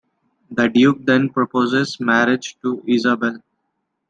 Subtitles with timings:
[0.49, 3.43] The Duke then proposes marriage to Isabella.